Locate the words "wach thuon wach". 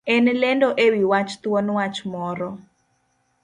1.11-1.97